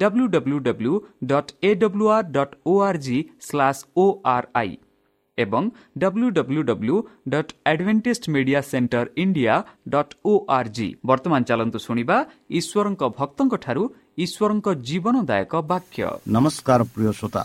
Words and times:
W 0.00 0.26
W 0.66 0.92
dot 1.30 1.50
A 1.62 1.70
W 1.82 2.06
R 2.16 2.28
dot 2.36 2.54
O 2.66 2.74
R 2.88 3.00
G 3.06 3.18
slash 3.46 3.80
O 3.96 4.04
R 4.34 4.48
I 4.60 4.76
ଏବଂ 5.38 5.64
W 6.02 6.28
W 6.36 6.62
W 6.70 6.96
dot 7.32 7.52
Adventist 7.70 8.28
Media 8.34 8.60
Centre 8.70 9.06
India 9.22 9.54
dot 9.94 10.14
O 10.24 10.32
R 10.56 10.70
G 10.76 10.88
ବର୍ତ୍ତମାନ 11.08 11.40
ଚାଲନ୍ତୁ 11.50 11.78
ଶୁଣିବା 11.86 12.16
ଈଶ୍ୱରଙ୍କ 12.58 13.02
ଭକ୍ତଙ୍କଠାରୁ 13.18 13.82
ଈଶ୍ୱରଙ୍କ 14.24 14.66
ଜୀବନଦାୟକ 14.88 15.52
ବାକ୍ୟ। 15.72 16.02
ନମସ୍କାର 16.36 16.80
ପ୍ରିୟ 16.94 17.10
ଶ୍ରୋତା। 17.18 17.42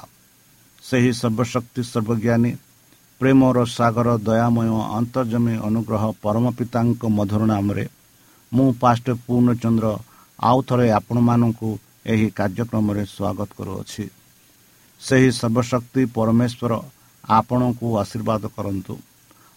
ସେହି 0.84 1.12
ସର୍ବଶକ୍ତି 1.22 1.82
ସର୍ବଜ୍ଞାନୀ 1.92 2.52
ପ୍ରେମର 3.22 3.58
ସାଗର 3.78 4.10
ଦୟାମୟ 4.28 4.70
ଅନ୍ତର୍ଜମୀ 5.00 5.56
ଅନୁଗ୍ରହ 5.68 6.04
ପରମ 6.24 6.46
ପିତାଙ୍କ 6.58 7.02
ମଧୁର 7.18 7.42
ନାମରେ 7.54 7.86
ମୁଁ 8.52 8.68
ପାଷ୍ଟ 8.82 9.06
ପୂର୍ଣ୍ଣଚନ୍ଦ୍ର 9.26 9.88
ଆଉ 10.40 10.60
ଥରେ 10.68 10.88
ଆପଣମାନଙ୍କୁ 11.00 11.70
ଏହି 12.06 12.28
କାର୍ଯ୍ୟକ୍ରମରେ 12.30 13.04
ସ୍ୱାଗତ 13.06 13.50
କରୁଅଛି। 13.58 14.06
ସେହି 15.02 15.30
ସର୍ବଶକ୍ତି 15.32 16.02
ପରମେଶ୍ୱର 16.06 16.74
ଆପଣଙ୍କୁ 17.30 17.88
ଆଶୀର୍ବାଦ 17.98 18.44
କରନ୍ତୁ। 18.56 18.96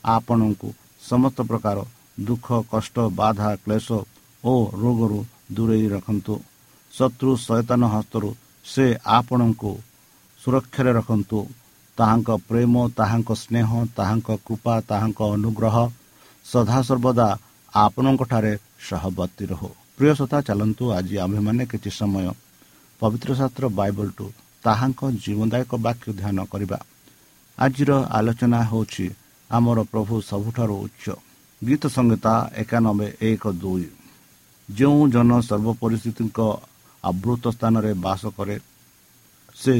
ଆପଣଙ୍କୁ 0.04 0.68
ସମସ୍ତ 1.10 1.38
ପ୍ରକାର 1.42 1.76
ଦୁଃଖ 2.20 2.46
କଷ୍ଟ 2.70 2.96
ବାଧା 3.14 3.50
କ୍ଲେଶ 3.56 3.88
ଓ 4.44 4.52
ରୋଗରୁ 4.82 5.20
ଦୂରେଇ 5.52 5.86
ରଖନ୍ତୁ। 5.88 6.34
ଶତ୍ରୁ 6.92 7.30
ସଚେତନ 7.36 7.82
ହସ୍ତରୁ 7.94 8.30
ସେ 8.64 8.86
ଆପଣଙ୍କୁ 9.04 9.72
ସୁରକ୍ଷାରେ 10.40 10.92
ରଖନ୍ତୁ। 10.92 11.38
ତାହାଙ୍କ 11.98 12.30
ପ୍ରେମ 12.48 12.74
ତାହାଙ୍କ 12.96 13.30
ସ୍ନେହ 13.34 13.68
ତାହାଙ୍କ 13.96 14.28
କୃପା 14.46 14.74
ତାହାଙ୍କ 14.80 15.20
ଅନୁଗ୍ରହ 15.36 15.76
ସଦାସର୍ବଦା 16.44 17.28
ଆପଣଙ୍କଠାରେ 17.74 18.52
ସହବର୍ତ୍ତୀ 18.88 19.44
ରହୁ। 19.46 19.70
ପ୍ରିୟ 19.98 20.12
ସତା 20.14 20.38
ଚାଲନ୍ତୁ 20.48 20.84
ଆଜି 20.92 21.16
ଆମ୍ଭେମାନେ 21.24 21.62
କିଛି 21.66 21.90
ସମୟ 21.90 22.26
ପବିତ୍ର 23.00 23.30
ଶାସ୍ତ୍ର 23.40 23.64
ବାଇବଲଠୁ 23.78 24.26
ତାହାଙ୍କ 24.64 25.00
ଜୀବନଦାୟକ 25.22 25.70
ବାକ୍ୟ 25.86 26.08
ଧ୍ୟାନ 26.20 26.38
କରିବା। 26.52 26.78
ଆଜିର 27.58 27.90
ଆଲୋଚନା 28.18 28.60
ହେଉଛି 28.70 29.06
ଆମର 29.50 29.78
ପ୍ରଭୁ 29.92 30.14
ସବୁଠାରୁ 30.30 30.74
ଉଚ୍ଚ। 30.86 31.06
ଗୀତ 31.62 31.82
ସଂହିତା 31.88 32.34
ଏକାନବେ 32.62 33.08
ଏକ 33.20 33.42
ଦୁଇ। 33.62 33.86
ଯେଉଁ 34.68 35.00
ଜନ 35.08 35.30
ସର୍ବ 35.48 35.68
ପରିସ୍ଥିତିଙ୍କ 35.82 36.38
ଆବୃତ 37.04 37.44
ସ୍ଥାନରେ 37.56 37.92
ବାସ 38.04 38.22
କରେ 38.36 38.56
ସେ 39.56 39.72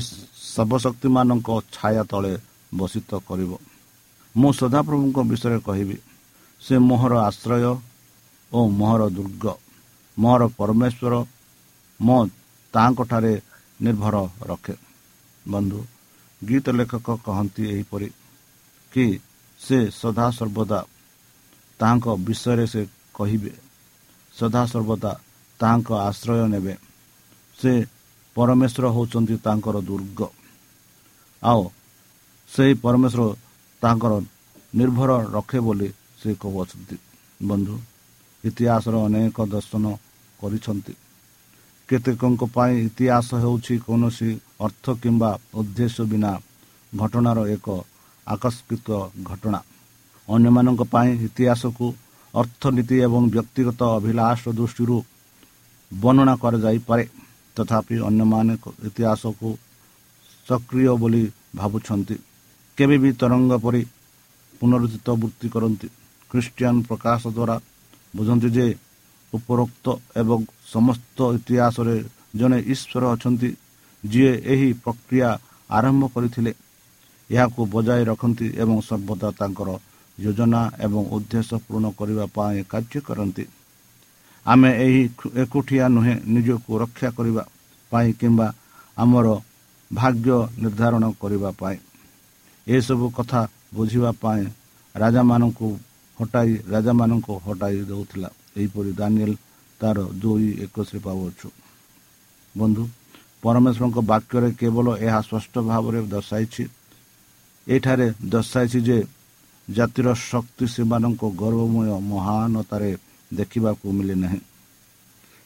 ସର୍ବଶକ୍ତିମାନଙ୍କ 0.55 1.49
ଛାୟା 1.75 2.03
ତଳେ 2.11 2.33
ବସିତ 2.75 3.11
କରିବ। 3.29 3.53
ମୁଁ 4.35 4.51
ସଦାପ୍ରଭୁଙ୍କ 4.61 5.19
ବିଷୟରେ 5.31 5.59
କହିବି 5.69 5.97
ସେ 6.63 6.75
ମୋହର 6.89 7.15
ଆଶ୍ରୟ 7.29 7.65
ଓ 8.53 8.59
ମୋହର 8.79 9.03
ଦୁର୍ଗ। 9.09 9.45
ମୋହର 10.19 10.43
ପରମେଶ୍ୱର 10.59 11.15
ମୋ 12.01 12.19
ତାହାଙ୍କଠାରେ 12.75 13.35
ନିର୍ଭର 13.81 14.17
ରଖେ। 14.43 14.75
ବନ୍ଧୁ 15.49 15.81
ଗୀତ 16.43 16.67
ଲେଖକ 16.69 17.07
କହନ୍ତି 17.25 17.63
ଏହିପରି 17.71 18.09
କି 18.93 19.07
ସେ 19.61 19.79
ସଦାସର୍ବଦା 19.91 20.81
ତାହାଙ୍କ 21.81 22.07
ବିଷୟରେ 22.17 22.67
ସେ 22.67 22.83
କହିବେ। 23.15 23.53
ସଦାସର୍ବଦା 24.35 25.13
ତାହାଙ୍କ 25.61 25.89
ଆଶ୍ରୟ 26.09 26.49
ନେବେ। 26.49 26.75
ସେ 27.59 27.73
ପରମେଶ୍ୱର 28.37 28.85
ହେଉଛନ୍ତି 28.97 29.37
ତାଙ୍କର 29.37 29.77
ଦୁର୍ଗ। 29.81 30.21
ଆଉ 31.43 31.63
ସେହି 32.49 32.75
ପରମେଶ୍ୱର 32.75 33.23
ତାଙ୍କର 33.83 34.13
ନିର୍ଭର 34.75 35.11
ରଖେ 35.33 35.59
ବୋଲି 35.61 35.89
ସେ 36.23 36.31
କହୁଅଛନ୍ତି। 36.35 36.97
ବନ୍ଧୁ 37.43 37.75
ଇତିହାସର 38.45 38.95
ଅନେକ 39.05 39.37
ଦର୍ଶନ 39.47 39.85
କରିଛନ୍ତି। 40.47 40.95
କେତେକଙ୍କ 41.89 42.43
ପାଇଁ 42.57 42.75
ଇତିହାସ 42.89 43.29
ହେଉଛି 43.43 43.75
କୌଣସି 43.87 44.31
ଅର୍ଥ 44.67 44.85
କିମ୍ବା 45.03 45.31
ଉଦ୍ଦେଶ୍ୟ 45.55 46.03
ବିନା 46.11 46.33
ଘଟଣାର 46.93 47.39
ଏକ 47.47 47.67
ଆକସ୍ମିକ 48.27 48.89
ଘଟଣା। 49.23 49.61
ଅନ୍ୟମାନଙ୍କ 50.29 50.83
ପାଇଁ 50.95 51.11
ଇତିହାସକୁ 51.27 51.87
ଅର୍ଥନୀତି 52.35 52.97
ଏବଂ 53.07 53.23
ବ୍ୟକ୍ତିଗତ 53.35 53.81
ଅଭିଳାଷ 53.99 54.43
ଦୃଷ୍ଟିରୁ 54.59 54.97
ବର୍ଣ୍ଣନା 55.91 56.35
କରାଯାଇପାରେ। 56.43 57.05
ତଥାପି 57.57 57.97
ଅନ୍ୟମାନେ 58.09 58.55
ଇତିହାସକୁ 58.89 59.49
ସକ୍ରିୟ 60.47 60.93
ବୋଲି 61.03 61.23
ଭାବୁଛନ୍ତି। 61.57 62.17
କେବେ 62.79 62.97
ବି 63.03 63.11
ତରଙ୍ଗ 63.21 63.53
ପରି 63.65 63.83
ପୁନରୁଦ୍ଧିତ 64.61 65.09
ବୃତ୍ତି 65.23 65.47
କରନ୍ତି। 65.55 65.89
ଖ୍ରୀଷ୍ଟିଆନ 66.31 66.77
ପ୍ରକାଶ 66.89 67.23
ଦ୍ୱାରା 67.37 67.57
ବୁଝନ୍ତି 68.17 68.49
ଯେ 68.57 68.67
ଉପରୋକ୍ତ 69.33 69.87
ଏବଂ 70.17 70.41
ସମସ୍ତ 70.75 71.19
ଇତିହାସରେ 71.39 71.97
ଜଣେ 72.39 72.59
ଈଶ୍ୱର 72.73 73.03
ଅଛନ୍ତି 73.15 73.51
ଯିଏ 74.05 74.33
ଏହି 74.53 74.69
ପ୍ରକ୍ରିୟା 74.85 75.31
ଆରମ୍ଭ 75.71 76.03
କରିଥିଲେ। 76.15 76.53
ଏହାକୁ 77.31 77.61
ବଜାୟ 77.75 78.03
ରଖନ୍ତି 78.11 78.47
ଏବଂ 78.63 78.77
ସର୍ବଦା 78.89 79.29
ତାଙ୍କର 79.39 79.71
ଯୋଜନା 80.19 80.61
ଏବଂ 80.87 81.03
ଉଦ୍ଦେଶ୍ୟ 81.17 81.57
ପୂରଣ 81.65 81.85
କରିବା 81.99 82.25
ପାଇଁ 82.37 82.59
କାର୍ଯ୍ୟ 82.73 83.01
କରନ୍ତି। 83.09 83.45
ଆମେ 84.47 84.71
ଏହି 84.85 85.03
ଏକୁଟିଆ 85.43 85.87
ନୁହେଁ 85.89 86.15
ନିଜକୁ 86.35 86.71
ରକ୍ଷା 86.83 87.09
କରିବା 87.17 87.43
ପାଇଁ 87.93 88.09
କିମ୍ବା 88.21 88.49
ଆମର 88.97 89.27
ଭାଗ୍ୟ 89.91 90.29
ନିର୍ଦ୍ଧାରଣ 90.63 91.05
କରିବା 91.21 91.51
ପାଇଁ। 91.61 91.79
ଏସବୁ 92.67 93.07
କଥା 93.19 93.41
ବୁଝିବା 93.75 94.11
ପାଇଁ 94.23 94.43
ରାଜାମାନଙ୍କୁ 94.95 95.69
ହଟାଇ 96.19 96.53
ରାଜାମାନଙ୍କୁ 96.73 97.33
ହଟାଇ 97.47 97.79
ଦେଉଥିଲା। 97.91 98.31
ଏହିପରି 98.57 98.91
ଦାନିଏଲ 99.01 99.33
ତାର 99.81 99.99
ଦୁଇ 100.23 100.49
ଏକୋଇଶରେ 100.65 101.01
ପାଉଅଛୁ 101.07 101.49
ବନ୍ଧୁ 102.55 102.83
ପରମେଶ୍ୱରଙ୍କ 103.45 103.99
ବାକ୍ୟରେ 104.11 104.49
କେବଳ 104.61 104.87
ଏହା 105.07 105.21
ସ୍ପଷ୍ଟ 105.29 105.55
ଭାବରେ 105.71 105.99
ଦର୍ଶାଇଛି। 106.15 106.65
ଏଠାରେ 107.67 108.07
ଦର୍ଶାଇଛି 108.33 108.79
ଯେ 108.89 108.99
ଜାତିର 109.69 110.09
ଶକ୍ତି 110.31 110.65
ସେମାନଙ୍କ 110.75 111.23
ଗୌରବମୟ 111.41 111.89
ମହାନତାରେ 112.11 112.91
ଦେଖିବାକୁ 113.31 113.87
ମିଳେ 113.97 114.15
ନାହିଁ। 114.23 114.41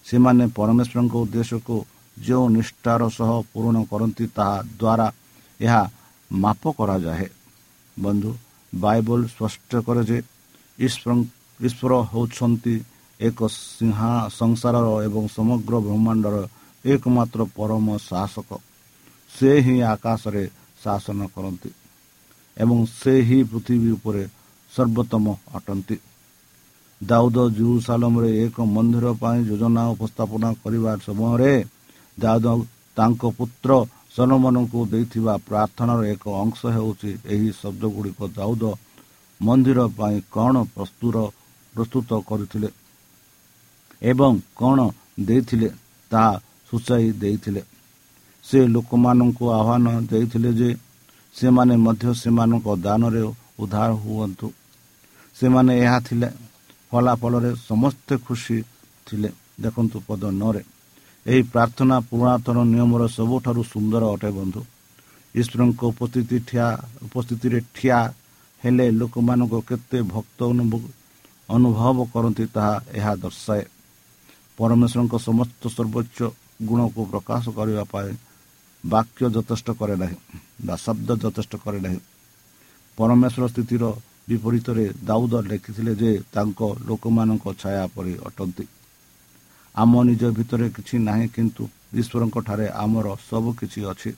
ସେମାନେ 0.06 0.44
ପରମେଶ୍ୱରଙ୍କ 0.58 1.14
ଉଦ୍ଦେଶ୍ୟକୁ 1.24 1.76
ଯେଉଁ 2.16 2.46
ନିଷ୍ଠାର 2.56 3.02
ସହ 3.18 3.30
ପୂରଣ 3.52 3.76
କରନ୍ତି 3.90 4.24
ତାହା 4.36 4.56
ଦ୍ୱାରା 4.80 5.06
ଏହା 5.60 5.82
ମାପ 6.30 6.62
କରାଯାଏ। 6.78 7.26
ବନ୍ଧୁ 7.96 8.30
ବାଇବଲ 8.72 9.20
ସ୍ପଷ୍ଟ 9.34 9.70
କରେ 9.86 10.02
ଯେ 10.10 10.18
ଈଶ୍ୱର 11.60 11.92
ହେଉଛନ୍ତି 12.12 12.74
ଏକ 13.20 13.38
ସିଂହା 13.54 14.12
ସଂସାରର 14.40 14.88
ଏବଂ 15.06 15.24
ସମଗ୍ର 15.36 15.74
ବ୍ରହ୍ମାଣ୍ଡର 15.86 16.36
ଏକମାତ୍ର 16.84 17.40
ପରମ 17.56 17.86
ଶାସକ। 18.08 18.50
ସେ 19.30 19.50
ହିଁ 19.64 19.76
ଆକାଶରେ 19.94 20.44
ଶାସନ 20.84 21.20
କରନ୍ତି 21.34 21.70
ଏବଂ 22.56 22.78
ସେ 22.98 23.14
ହିଁ 23.28 23.38
ପୃଥିବୀ 23.50 23.90
ଉପରେ 23.96 24.22
ସର୍ବୋତ୍ତମ 24.72 25.24
ଅଟନ୍ତି। 25.56 25.96
ଦାଉଦ 27.00 27.38
ଜୁରୁସାଲମରେ 27.58 28.30
ଏକ 28.44 28.56
ମନ୍ଦିର 28.76 29.06
ପାଇଁ 29.22 29.38
ଯୋଜନା 29.48 29.82
ଉପସ୍ଥାପନା 29.94 30.48
କରିବା 30.62 30.92
ସମୟରେ 31.06 31.52
ଦାଉଦ 32.18 32.46
ତାଙ୍କ 32.96 33.22
ପୁତ୍ର 33.38 33.70
ସଲମାନଙ୍କୁ 34.16 34.80
ଦେଇଥିବା 34.92 35.34
ପ୍ରାର୍ଥନାର 35.48 36.00
ଏକ 36.14 36.24
ଅଂଶ 36.42 36.60
ହେଉଛି 36.76 37.10
ଏହି 37.34 37.48
ଶବ୍ଦ 37.60 37.82
ଗୁଡ଼ିକ 37.94 38.20
ଦାଉଦ 38.38 38.62
ମନ୍ଦିର 39.40 39.80
ପାଇଁ 39.98 40.16
କ'ଣ 40.34 40.54
ପ୍ରସ୍ତୁର 40.74 41.16
ପ୍ରସ୍ତୁତ 41.74 42.10
କରିଥିଲେ? 42.28 42.68
ଏବଂ 44.02 44.32
କ'ଣ 44.58 44.78
ଦେଇଥିଲେ 45.28 45.68
ତାହା 46.10 46.32
ସୂଚାଇ 46.68 47.06
ଦେଇଥିଲେ। 47.22 47.62
ସେ 48.44 48.58
ଲୋକମାନଙ୍କୁ 48.74 49.44
ଆହ୍ୱାନ 49.58 49.86
ଦେଇଥିଲେ 50.10 50.50
ଯେ 50.60 50.70
ସେମାନେ 51.34 51.74
ମଧ୍ୟ 51.86 52.06
ସେମାନଙ୍କ 52.22 52.66
ଦାନରେ 52.86 53.22
ଉଦ୍ଧାର 53.62 53.90
ହୁଅନ୍ତୁ। 54.02 54.46
ସେମାନେ 55.36 55.72
ଏହା 55.84 55.98
ଥିଲେ 56.06 56.28
ଫଳାଫଳରେ 56.90 57.50
ସମସ୍ତେ 57.68 58.14
ଖୁସି 58.26 58.56
ଥିଲେ। 59.06 59.30
ଦେଖନ୍ତୁ 59.62 59.96
ପଦ 60.08 60.22
ନରେ 60.40 60.62
ଏହି 61.26 61.42
ପ୍ରାର୍ଥନା 61.52 61.96
ପୁରାତନ 62.08 62.56
ନିୟମର 62.72 63.02
ସବୁଠାରୁ 63.18 63.62
ସୁନ୍ଦର 63.72 64.02
ଅଟେ 64.14 64.30
ବନ୍ଧୁ। 64.38 64.60
ଈଶ୍ୱରଙ୍କ 65.34 65.80
ଉପସ୍ଥିତି 65.92 66.36
ଠିଆ 66.48 66.66
ଉପସ୍ଥିତିରେ 67.06 67.58
ଠିଆ 67.76 67.98
ହେଲେ 68.62 68.86
ଲୋକମାନଙ୍କ 69.00 69.54
କେତେ 69.68 69.98
ଭକ୍ତ 70.12 70.38
ଅନୁଭବ 71.48 71.98
କରନ୍ତି 72.12 72.44
ତାହା 72.54 72.74
ଏହା 72.98 73.12
ଦର୍ଶାଏ। 73.24 73.64
ପରମେଶ୍ୱରଙ୍କ 74.60 75.14
ସମସ୍ତ 75.28 75.62
ସର୍ବୋଚ୍ଚ 75.76 76.18
ଗୁଣକୁ 76.68 77.00
ପ୍ରକାଶ 77.12 77.44
କରିବା 77.58 77.84
ପାଇଁ 77.92 78.10
ବାକ୍ୟ 78.84 79.22
ଯଥେଷ୍ଟ 79.34 79.68
କରେ 79.80 79.94
ନାହିଁ 80.02 80.16
ବା 80.66 80.74
ଶବ୍ଦ 80.84 81.08
ଯଥେଷ୍ଟ 81.22 81.52
କରେ 81.64 81.78
ନାହିଁ। 81.84 82.00
ପରମେଶ୍ୱର 82.98 83.44
ସ୍ଥିତିର 83.52 83.84
ବିପରୀତରେ 84.28 84.84
ଦାଉଦ 85.08 85.34
ଲେଖିଥିଲେ 85.50 85.92
ଯେ 86.00 86.10
ତାଙ୍କ 86.34 86.60
ଲୋକମାନଙ୍କ 86.88 87.44
ଛାୟା 87.60 87.84
ପରି 87.94 88.12
ଅଟନ୍ତି। 88.28 88.64
ଆମ 89.74 89.92
ନିଜ 90.08 90.22
ଭିତରେ 90.36 90.66
କିଛି 90.76 90.94
ନାହିଁ 91.08 91.26
କିନ୍ତୁ 91.34 91.62
ଈଶ୍ୱରଙ୍କ 92.00 92.36
ଠାରେ 92.46 92.66
ଆମର 92.84 93.06
ସବୁ 93.28 93.50
କିଛି 93.60 93.80
ଅଛି। 93.92 94.10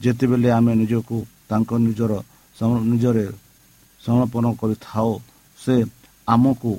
ଯେତେବେଳେ 0.00 0.48
ଆମେ 0.58 0.72
ନିଜକୁ 0.82 1.16
ତାଙ୍କ 1.50 1.70
ନିଜର 1.86 2.12
ନିଜରେ 2.92 3.26
ସମର୍ପଣ 4.00 4.44
କରିଥାଉ 4.60 5.10
ସେ 5.58 5.74
ଆମକୁ 6.28 6.72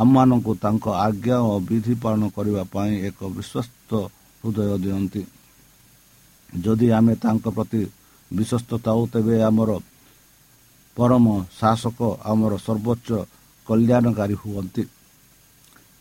ଆମମାନଙ୍କୁ 0.00 0.52
ତାଙ୍କ 0.64 0.84
ଆଜ୍ଞା 1.06 1.36
ଓ 1.50 1.52
ବିଧି 1.68 1.94
ପାଳନ 2.02 2.22
କରିବା 2.36 2.62
ପାଇଁ 2.74 2.92
ଏକ 3.08 3.18
ବିଶ୍ୱସ୍ତ 3.36 3.90
ହୃଦୟ 4.42 4.76
ଦିଅନ୍ତି। 4.84 5.22
ଯଦି 6.52 6.86
ଆମେ 6.98 7.14
ତାଙ୍କ 7.22 7.44
ପ୍ରତି 7.56 7.82
ବିଶ୍ୱସ୍ତ 8.30 8.70
ଥାଉ 8.84 9.00
ତେବେ 9.12 9.36
ଆମର 9.48 9.70
ପରମ 10.96 11.26
ଶାସକ 11.58 11.98
ଆମର 12.30 12.52
ସର୍ବୋଚ୍ଚ 12.66 13.08
କଲ୍ୟାଣକାରୀ 13.66 14.34
ହୁଅନ୍ତି। 14.42 14.82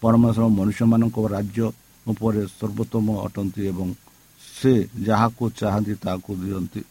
ପରମେଶ୍ୱର 0.01 0.45
ମନୁଷ୍ୟମାନଙ୍କ 0.57 1.17
ରାଜ୍ୟ 1.35 1.65
ଉପରେ 2.05 2.41
ସର୍ବୋତ୍ତମ 2.59 3.07
ଅଟନ୍ତି 3.25 3.61
ଏବଂ 3.71 3.87
ସେ 4.41 4.73
ଯାହାକୁ 5.07 5.43
ଚାହାନ୍ତି 5.59 5.93
ତାହାକୁ 6.03 6.31
ଦିଅନ୍ତି। 6.41 6.81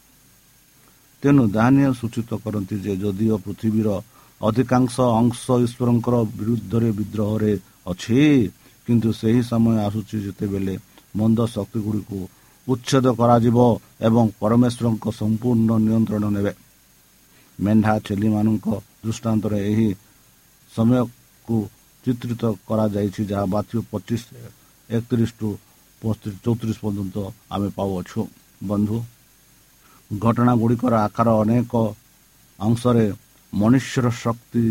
ତେଣୁ 1.23 1.43
ଦାନିଆ 1.55 1.89
ସୂଚିତ 1.99 2.29
କରନ୍ତି 2.43 2.75
ଯେ 2.85 2.93
ଯଦିଓ 3.03 3.35
ପୃଥିବୀର 3.45 3.89
ଅଧିକାଂଶ 4.47 4.95
ଅଂଶ 5.19 5.43
ଈଶ୍ୱରଙ୍କର 5.65 6.15
ବିରୁଦ୍ଧରେ 6.37 6.89
ବିଦ୍ରୋହରେ 6.99 7.53
ଅଛି। 7.91 8.19
କିନ୍ତୁ 8.87 9.09
ସେହି 9.19 9.41
ସମୟ 9.51 9.75
ଆସୁଛି 9.87 10.17
ଯେତେବେଳେ 10.25 10.75
ମନ୍ଦ 11.19 11.39
ଶକ୍ତିଗୁଡ଼ିକୁ 11.55 12.19
ଉଚ୍ଛେଦ 12.67 13.05
କରାଯିବ 13.19 13.57
ଏବଂ 14.07 14.25
ପରମେଶ୍ୱରଙ୍କ 14.41 15.05
ସମ୍ପୂର୍ଣ୍ଣ 15.19 15.69
ନିୟନ୍ତ୍ରଣ 15.85 16.25
ନେବେ। 16.35 16.53
ମେଣ୍ଢା 17.59 17.93
ଛେଲିମାନଙ୍କ 18.05 18.67
ଦୃଷ୍ଟାନ୍ତରେ 19.03 19.59
ଏହି 19.71 19.89
ସମୟକୁ 20.71 21.57
ଚିତ୍ରିତ 22.03 22.43
କରାଯାଇଛି 22.67 23.21
ଯାହା 23.31 23.45
ବାତ୍ୟ 23.53 23.75
ପଚିଶ 23.91 24.21
ଏକତିରିଶ 24.89 25.31
ଟୁ 25.39 25.49
ଚଉତିରିଶ 26.43 26.77
ପର୍ଯ୍ୟନ୍ତ 26.83 27.17
ଆମେ 27.53 27.69
ପାଉଅଛୁ। 27.77 28.19
ବନ୍ଧୁ 28.69 28.97
ଘଟଣା 30.11 30.53
ଗୁଡ଼ିକର 30.61 30.93
ଆକାର 31.05 31.27
ଅନେକ 31.41 31.73
ଅଂଶରେ 32.59 33.05
ମନୁଷ୍ୟର 33.53 34.07
ଶକ୍ତି 34.15 34.63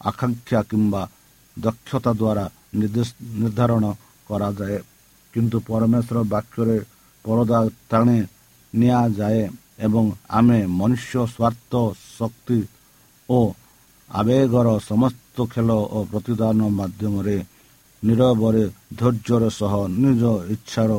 ଆକାଂକ୍ଷା 0.00 0.60
କିମ୍ବା 0.70 1.02
ଦକ୍ଷତା 1.56 2.12
ଦ୍ୱାରା 2.14 2.44
ନିର୍ଦ୍ଧାରଣ 2.80 3.84
କରାଯାଏ 4.28 4.78
କିନ୍ତୁ 5.34 5.56
ପରମେଶ୍ୱର 5.64 6.18
ବାକ୍ୟରେ 6.32 6.76
ପରଦା 7.24 7.58
ଟାଣି 7.90 8.18
ନିଆଯାଏ 8.72 9.42
ଏବଂ 9.86 10.04
ଆମେ 10.30 10.58
ମନୁଷ୍ୟ 10.78 11.14
ସ୍ୱାର୍ଥ 11.26 11.72
ଶକ୍ତି 12.18 12.58
ଓ 13.28 13.38
ଆବେଗର 14.10 14.68
ସମସ୍ତ 14.82 15.36
ଖେଳ 15.46 15.70
ଓ 15.88 15.98
ପ୍ରତିଦାନ 16.10 16.58
ମାଧ୍ୟମରେ 16.78 17.38
ନିରବରେ 18.02 18.64
ଧୈର୍ଯ୍ୟର 18.94 19.42
ସହ 19.50 19.72
ନିଜ 19.96 20.22
ଇଚ୍ଛାର 20.54 20.90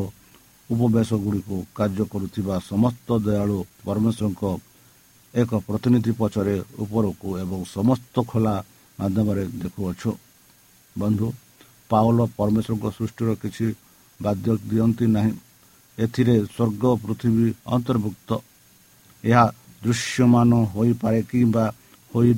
ଉପବେଶ 0.70 1.10
ଗୁଡ଼ିକୁ 1.24 1.58
କାର୍ଯ୍ୟ 1.78 2.04
କରୁଥିବା 2.12 2.56
ସମସ୍ତ 2.64 3.08
ଦୟାଳୁ 3.20 3.58
ପରମେଶ୍ୱରଙ୍କ 3.82 4.44
ଏକ 5.34 5.50
ପ୍ରତିନିଧି 5.68 6.12
ପଛରେ 6.20 6.56
ଉପରକୁ 6.84 7.28
ଏବଂ 7.44 7.60
ସମସ୍ତ 7.76 8.16
ଖୋଲା 8.30 8.56
ମାଧ୍ୟମରେ 9.00 9.44
ଦେଖୁଅଛୁ। 9.62 10.10
ବନ୍ଧୁ 10.96 11.28
ପାଉଲ 11.90 12.20
ପରମେଶ୍ୱରଙ୍କ 12.38 12.86
ସୃଷ୍ଟିର 12.98 13.30
କିଛି 13.42 13.66
ବାଦ୍ୟ 14.20 14.50
ଦିଅନ୍ତି 14.70 15.06
ନାହିଁ। 15.16 15.34
ଏଥିରେ 15.98 16.36
ସ୍ୱର୍ଗ 16.46 16.84
ପୃଥିବୀ 17.04 17.48
ଅନ୍ତର୍ଭୁକ୍ତ। 17.76 18.30
ଏହା 19.24 19.46
ଦୃଶ୍ୟମାନ 19.84 20.52
ହୋଇପାରେ 20.74 21.20
କିମ୍ବା 21.30 21.66
ହୋଇ 22.12 22.32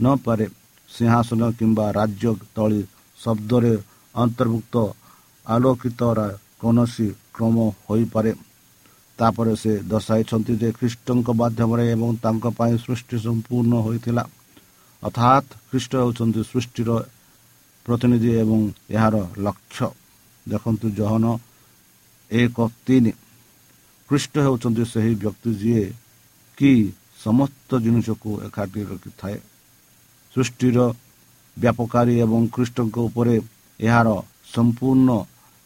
ନପାରେ 0.00 0.46
ସିଂହାସନ 0.88 1.42
କିମ୍ବା 1.58 1.86
ରାଜ୍ୟ 1.98 2.30
ତଳି 2.54 2.80
ଶବ୍ଦରେ 3.18 3.74
ଅନ୍ତର୍ଭୁକ୍ତ 4.14 4.74
ଆଲୋକିତର 5.46 6.18
କୌଣସି 6.60 7.08
କ୍ରମ 7.34 7.56
ହୋଇପାରେ। 7.86 8.30
ତାପରେ 9.18 9.54
ସେ 9.62 9.72
ଦର୍ଶାଇଛନ୍ତି 9.92 10.52
ଯେ 10.60 10.68
ଖ୍ରୀଷ୍ଟଙ୍କ 10.78 11.28
ମାଧ୍ୟମରେ 11.40 11.84
ଏବଂ 11.94 12.10
ତାଙ୍କ 12.24 12.44
ପାଇଁ 12.58 12.74
ସୃଷ୍ଟି 12.86 13.16
ସମ୍ପୂର୍ଣ୍ଣ 13.26 13.74
ହୋଇଥିଲା। 13.86 14.24
ଅର୍ଥାତ୍ 15.02 15.48
ଖ୍ରୀଷ୍ଟ 15.70 15.92
ହେଉଛନ୍ତି 16.02 16.40
ସୃଷ୍ଟିର 16.52 16.90
ପ୍ରତିନିଧି 17.86 18.30
ଏବଂ 18.42 18.60
ଏହାର 18.90 19.16
ଲକ୍ଷ୍ୟ। 19.46 19.88
ଦେଖନ୍ତୁ 20.46 20.86
ଜହନ 20.98 21.24
ଏକ 22.30 22.56
ତିନି। 22.86 23.12
ଖ୍ରୀଷ୍ଟ 24.08 24.34
ହେଉଛନ୍ତି 24.46 24.84
ସେହି 24.92 25.12
ବ୍ୟକ୍ତି 25.22 25.50
ଯିଏ 25.60 25.84
କି 26.58 26.72
ସମସ୍ତ 27.24 27.70
ଜିନିଷକୁ 27.84 28.30
ଏକାଠି 28.46 28.80
ରଖିଥାଏ। 28.90 29.38
ସୃଷ୍ଟିର 30.34 30.78
ବ୍ୟାପକାରୀ 31.56 32.14
ଏବଂ 32.24 32.40
ଖ୍ରୀଷ୍ଟଙ୍କ 32.54 32.96
ଉପରେ 33.08 33.34
ଏହାର 33.80 34.08
ସମ୍ପୂର୍ଣ୍ଣ 34.54 35.10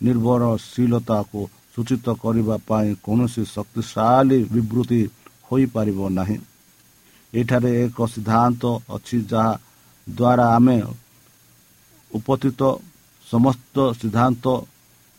ନିର୍ଭରଶୀଳତାକୁ 0.00 1.40
ସୂଚିତ 1.74 2.06
କରିବା 2.22 2.56
ପାଇଁ 2.68 2.88
କୌଣସି 3.04 3.42
ଶକ୍ତିଶାଳୀ 3.54 4.38
ବିବୃତ୍ତି 4.54 5.00
ହୋଇପାରିବ 5.48 6.00
ନାହିଁ। 6.18 6.38
ଏଠାରେ 7.32 7.70
ଏକ 7.84 7.98
ସିଦ୍ଧାନ୍ତ 8.14 8.62
ଅଛି 8.96 9.16
ଯାହା 9.30 9.52
ଦ୍ୱାରା 10.06 10.46
ଆମେ 10.56 10.78
ଉପସ୍ଥିତ 12.10 12.60
ସମସ୍ତ 13.26 13.76
ସିଦ୍ଧାନ୍ତ 14.00 14.44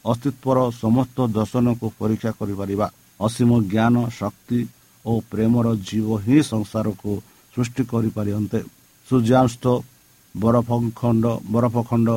ଅସ୍ତିତ୍ୱର 0.05 0.57
ସମସ୍ତ 0.83 1.17
ଦର୍ଶନକୁ 1.37 1.87
ପରୀକ୍ଷା 1.99 2.31
କରିପାରିବା। 2.39 2.87
ଅସୀମ 3.19 3.51
ଜ୍ଞାନ 3.71 3.95
ଶକ୍ତି 4.19 4.59
ଓ 5.05 5.11
ପ୍ରେମର 5.31 5.67
ଜୀବ 5.87 6.07
ହିଁ 6.25 6.37
ସଂସାରକୁ 6.51 7.11
ସୃଷ୍ଟି 7.53 7.83
କରିପାରିଅନ୍ତେ। 7.91 8.59
ସୂର୍ଯ୍ୟାସ୍ତ 9.07 9.65
ବରଫ 10.35 10.69
ଖଣ୍ଡ 10.99 11.23
ବରଫ 11.53 11.75
ଖଣ୍ଡ 11.89 12.09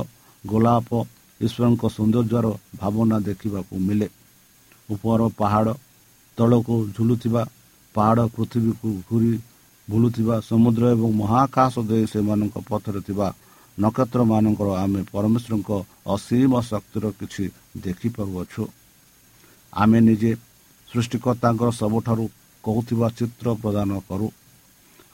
ଗୋଲାପ 0.45 0.90
ଈଶ୍ୱରଙ୍କ 1.40 1.83
ସୌନ୍ଦର୍ଯ୍ୟର 1.97 2.47
ଭାବନା 2.81 3.16
ଦେଖିବାକୁ 3.28 3.75
ମିଳେ। 3.87 4.09
ଉପର 4.93 5.21
ପାହାଡ଼ 5.40 5.73
ତଳକୁ 6.38 6.75
ଝୁଲୁଥିବା 6.97 7.43
ପାହାଡ଼ 7.95 8.23
ପୃଥିବୀକୁ 8.35 8.88
ଘୁରି 9.09 9.33
ବୁଲୁଥିବା 9.88 10.37
ସମୁଦ୍ର 10.50 10.83
ଏବଂ 10.95 11.11
ମହାକାଶ 11.23 11.75
ଦେଇ 11.90 12.05
ସେମାନଙ୍କ 12.12 12.57
ପଥରେ 12.69 13.00
ଥିବା 13.09 13.28
ନକ୍ଷତ୍ରମାନଙ୍କର 13.78 14.69
ଆମେ 14.83 15.00
ପରମେଶ୍ୱରଙ୍କ 15.12 15.71
ଅସୀମ 16.14 16.52
ଶକ୍ତିର 16.71 17.05
କିଛି 17.19 17.45
ଦେଖିପାରୁଅଛୁ। 17.85 18.62
ଆମେ 19.73 19.99
ନିଜେ 20.09 20.33
ସୃଷ୍ଟିକର୍ତ୍ତାଙ୍କର 20.88 21.69
ସବୁଠାରୁ 21.81 22.25
କହୁଥିବା 22.64 23.07
ଚିତ୍ର 23.19 23.47
ପ୍ରଦାନ 23.62 23.90
କରୁ। 24.09 24.28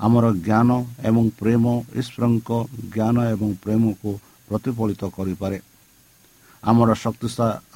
ଆମର 0.01 0.25
ଜ୍ଞାନ 0.47 0.71
ଏବଂ 1.09 1.25
ପ୍ରେମ 1.41 1.65
ଈଶ୍ୱରଙ୍କ 2.01 2.51
ଜ୍ଞାନ 2.95 3.17
ଏବଂ 3.35 3.49
ପ୍ରେମକୁ 3.65 4.11
ପ୍ରତିଫଳିତ 4.49 5.03
କରିପାରେ। 5.17 5.59
ଆମର 6.63 6.91
ଶକ୍ତି 7.03 7.29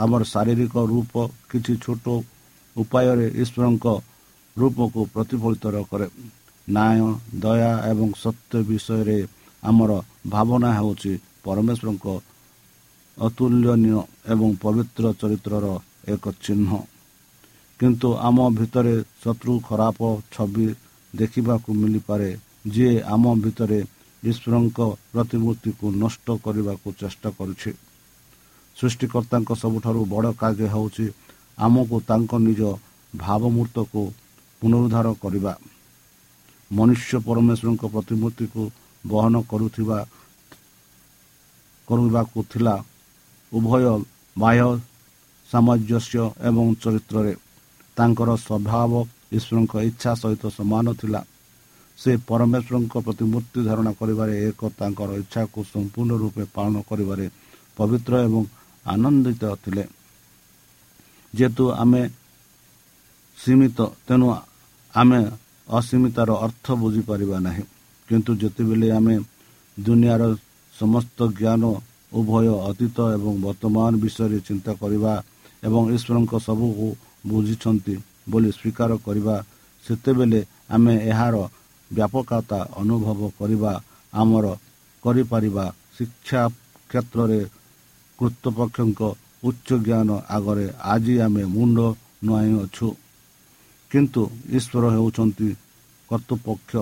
ଆମର 0.05 0.23
ଶାରୀରିକ 0.33 0.75
ରୂପ 0.93 1.13
କିଛି 1.51 1.73
ଛୋଟ 1.85 2.07
ଉପାୟରେ 2.77 3.27
ଈଶ୍ୱରଙ୍କ 3.43 3.87
ରୂପକୁ 4.57 5.01
ପ୍ରତିଫଳିତ 5.15 5.65
କରେ। 5.91 6.07
ନ୍ୟାୟ 6.69 7.01
ଦୟା 7.43 7.73
ଏବଂ 7.91 8.09
ସତ୍ୟ 8.23 8.55
ବିଷୟରେ 8.69 9.19
ଆମର 9.63 9.91
ଭାବନା 10.35 10.71
ହେଉଛି 10.79 11.13
ପରମେଶ୍ୱରଙ୍କ 11.45 12.07
ଅତୁଲ୍ୟନୀୟ 13.17 14.01
ଏବଂ 14.33 14.49
ପବିତ୍ର 14.63 15.05
ଚରିତ୍ରର 15.21 15.67
ଏକ 16.13 16.25
ଚିହ୍ନ। 16.45 16.71
କିନ୍ତୁ 17.81 18.09
ଆମ 18.29 18.39
ଭିତରେ 18.59 18.95
ଶତ୍ରୁ 19.23 19.53
ଖରାପ 19.69 20.01
ଛବି 20.35 20.67
ଦେଖିବାକୁ 21.15 21.71
ମିଳିପାରେ 21.81 22.31
ଯିଏ 22.73 22.95
ଆମ 23.15 23.25
ଭିତରେ 23.45 23.81
ଈଶ୍ୱରଙ୍କ 24.23 24.79
ପ୍ରତିମୂର୍ତ୍ତିକୁ 25.13 25.87
ନଷ୍ଟ 26.03 26.27
କରିବାକୁ 26.45 26.89
ଚେଷ୍ଟା 27.01 27.29
କରୁଛି। 27.39 27.71
ସୃଷ୍ଟିକର୍ତ୍ତାଙ୍କ 28.77 29.51
ସବୁଠାରୁ 29.63 30.01
ବଡ଼ 30.13 30.29
କାର୍ଯ୍ୟ 30.41 30.67
ହେଉଛି 30.75 31.07
ଆମକୁ 31.67 31.97
ତାଙ୍କ 32.09 32.33
ନିଜ 32.47 32.61
ଭାବମୂର୍ତ୍ତକୁ 33.13 34.03
ପୁନରୁଦ୍ଧାର 34.63 35.09
କରିବା। 35.23 35.53
ମନୁଷ୍ୟ 36.71 37.13
ପରମେଶ୍ୱରଙ୍କ 37.27 37.85
ପ୍ରତିମୂର୍ତ୍ତିକୁ 37.95 38.63
ବହନ 39.05 39.35
କରୁଥିବା 39.51 39.99
କରିବାକୁ 41.89 42.39
ଥିଲା 42.53 42.75
ଉଭୟ 43.53 43.85
ବାହ୍ୟ 44.37 44.69
ସାମଞ୍ଜସ୍ୟ 45.51 46.23
ଏବଂ 46.49 46.67
ଚରିତ୍ରରେ। 46.83 47.35
ତାଙ୍କର 47.97 48.31
ସ୍ୱଭାବ 48.47 48.93
ଈଶ୍ୱରଙ୍କ 49.37 49.75
ଇଚ୍ଛା 49.89 50.11
ସହିତ 50.23 50.45
ସମାନ 50.59 50.87
ଥିଲା। 51.01 51.21
ସେ 51.99 52.11
ପରମେଶ୍ୱରଙ୍କ 52.29 52.95
ପ୍ରତି 53.07 53.25
ମୂର୍ତ୍ତି 53.33 53.61
ଧାରଣା 53.69 53.93
କରିବାରେ 54.01 54.35
ଏକ 54.49 54.61
ତାଙ୍କର 54.79 55.11
ଇଚ୍ଛାକୁ 55.23 55.59
ସମ୍ପୂର୍ଣ୍ଣ 55.73 56.13
ରୂପେ 56.23 56.45
ପାଳନ 56.57 56.77
କରିବାରେ 56.91 57.27
ପବିତ୍ର 57.79 58.13
ଏବଂ 58.27 58.43
ଆନନ୍ଦିତ 58.87 59.43
ଥିଲେ 59.63 59.85
ଯେହେତୁ 61.35 61.65
ଆମେ 61.83 62.03
ସୀମିତ 63.39 63.79
ତେଣୁ 64.07 64.27
ଆମେ 64.95 65.21
ଅସୀମିତାର 65.69 66.31
ଅର୍ଥ 66.47 66.67
ବୁଝିପାରିବା 66.83 67.37
ନାହିଁ। 67.47 67.65
କିନ୍ତୁ 68.09 68.31
ଯେତେବେଳେ 68.43 68.89
ଆମେ 68.99 69.15
ଦୁନିଆର 69.77 70.23
ସମସ୍ତ 70.75 71.19
ଜ୍ଞାନ 71.39 71.63
ଉଭୟ 72.13 72.47
ଅତୀତ 72.71 72.99
ଏବଂ 73.17 73.33
ବର୍ତ୍ତମାନ 73.45 73.93
ବିଷୟରେ 74.03 74.39
ଚିନ୍ତା 74.49 74.73
କରିବା 74.83 75.13
ଏବଂ 75.63 75.83
ଈଶ୍ୱରଙ୍କ 75.97 76.33
ସବୁକୁ 76.47 76.87
ବୁଝିଛନ୍ତି 77.27 77.95
ବୋଲି 78.31 78.51
ସ୍ୱୀକାର 78.53 78.91
କରିବା 79.07 79.37
ସେତେବେଳେ 79.85 80.41
ଆମେ 80.75 80.95
ଏହାର 81.11 81.37
ବ୍ୟାପକତା 81.91 82.61
ଅନୁଭବ 82.81 83.21
କରିବା 83.39 83.73
ଆମର 84.13 84.47
କରିପାରିବା 85.03 85.65
ଶିକ୍ଷା 85.97 86.43
କ୍ଷେତ୍ରରେ 86.91 87.41
କୃତପକ୍ଷଙ୍କ 88.19 89.01
ଉଚ୍ଚ 89.49 89.69
ଜ୍ଞାନ 89.87 90.09
ଆଗରେ 90.37 90.67
ଆଜି 90.93 91.15
ଆମେ 91.27 91.43
ମୁଣ୍ଡ 91.55 91.79
ନୁଆଁଇଅଛୁ। 92.25 92.89
କିନ୍ତୁ 93.91 94.23
ଈଶ୍ୱର 94.57 94.85
ହେଉଛନ୍ତି 94.95 95.49
କର୍ତ୍ତୃପକ୍ଷ। 96.11 96.73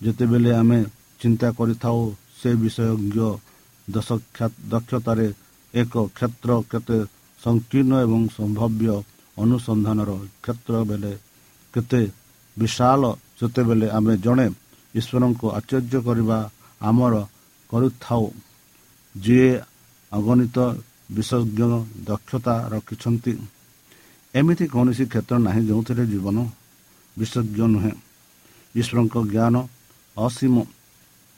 ଯେତେବେଳେ 0.00 0.50
ଆମେ 0.60 0.78
ଚିନ୍ତା 1.20 1.48
କରିଥାଉ 1.58 2.00
ସେ 2.38 2.50
ବିଷୟଜ୍ଞ 2.62 3.18
ଦକ୍ଷତାରେ 4.72 5.28
ଏକ 5.74 5.94
କ୍ଷେତ୍ର 6.16 6.50
କେତେ 6.70 6.98
ସଂକୀର୍ଣ୍ଣ 7.40 7.92
ଏବଂ 8.04 8.20
ସମ୍ଭାବ୍ୟ 8.38 8.88
ଅନୁସନ୍ଧାନର 9.36 10.10
କ୍ଷେତ୍ର 10.44 10.74
ବେଳେ 10.88 11.12
କେତେ 11.74 12.00
ବିଶାଳ 12.56 13.02
ସେତେବେଳେ 13.38 13.86
ଆମେ 13.96 14.14
ଜଣେ 14.24 14.46
ଈଶ୍ୱରଙ୍କୁ 14.94 15.46
ଆଶ୍ଚର୍ଯ୍ୟ 15.58 15.98
କରିବା 16.06 16.38
ଆମର 16.80 17.14
କରିଥାଉ। 17.70 18.24
ଯିଏ 19.14 19.50
ଅଗଣିତ 20.12 20.56
ବିଶେଷଜ୍ଞ 21.16 21.60
ଦକ୍ଷତା 22.08 22.54
ରଖିଛନ୍ତି। 22.72 23.32
ଏମିତି 24.34 24.64
କୌଣସି 24.74 25.04
କ୍ଷେତ୍ର 25.12 25.34
ନାହିଁ 25.46 25.62
ଯେଉଁଥିରେ 25.68 26.04
ଜୀବନ 26.12 26.36
ବିଶେଷଜ୍ଞ 27.16 27.58
ନୁହେଁ। 27.74 27.92
ଈଶ୍ୱରଙ୍କ 28.74 29.14
ଜ୍ଞାନ 29.32 29.54
ଅସୀମ 30.16 30.54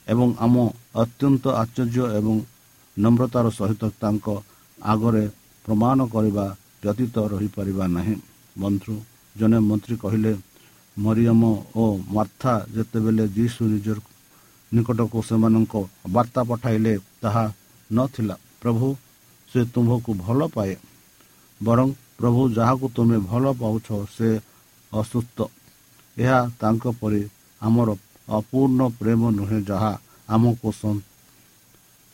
ଏବଂ 0.06 0.28
ଆମ 0.44 0.54
ଅତ୍ୟନ୍ତ 1.02 1.44
ଆଶ୍ଚର୍ଯ୍ୟ 1.60 2.04
ଏବଂ 2.18 2.36
ନମ୍ରତାର 2.96 3.46
ସହିତ 3.58 3.82
ତାଙ୍କ 4.00 4.26
ଆଗରେ 4.78 5.24
ପ୍ରମାଣ 5.64 5.98
କରିବା 6.14 6.46
ବ୍ୟତୀତ 6.82 7.16
ରହିପାରିବା 7.32 7.84
ନାହିଁ। 7.96 8.16
ବନ୍ଧୁ 8.56 8.92
ଜଣେ 9.36 9.58
ମନ୍ତ୍ରୀ 9.68 9.96
କହିଲେ 10.02 10.32
ମରିୟମ 10.96 11.42
ଓ 11.76 11.84
ମାର୍ଥା 12.16 12.52
ଯେତେବେଳେ 12.74 13.24
ଯୀଶୁ 13.36 13.62
ନିଜ 13.72 13.88
ନିକଟକୁ 14.72 15.18
ସେମାନଙ୍କ 15.28 15.74
ବାର୍ତ୍ତା 16.14 16.40
ପଠାଇଲେ 16.50 16.92
ତାହା 17.22 17.44
ନଥିଲା। 17.90 18.36
ପ୍ରଭୁ 18.62 18.86
ସେ 19.48 19.60
ତୁମ୍ଭକୁ 19.72 20.10
ଭଲ 20.24 20.40
ପାଏ 20.54 20.74
ବରଂ 21.60 21.88
ପ୍ରଭୁ 22.18 22.40
ଯାହାକୁ 22.56 22.86
ତୁମେ 22.96 23.18
ଭଲ 23.30 23.44
ପାଉଛ 23.60 23.88
ସେ 24.16 24.28
ଅସୁସ୍ଥ। 24.92 25.38
ଏହା 26.16 26.40
ତାଙ୍କ 26.60 26.84
ପରି 27.00 27.22
ଆମର 27.60 27.88
ଅପୂର୍ଣ୍ଣ 28.28 28.80
ପ୍ରେମ 28.98 29.20
ନୁହେଁ 29.38 29.58
ଯାହା 29.70 29.92
ଆମକୁ 30.28 30.68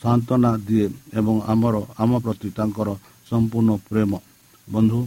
ସାନ୍ତ୍ୱନା 0.00 0.50
ଦିଏ 0.66 0.86
ଏବଂ 1.18 1.36
ଆମର 1.52 1.74
ଆମ 2.02 2.10
ପ୍ରତି 2.24 2.48
ତାଙ୍କର 2.56 2.88
ସମ୍ପୂର୍ଣ୍ଣ 3.30 3.70
ପ୍ରେମ। 3.88 4.12
ବନ୍ଧୁ 4.68 5.00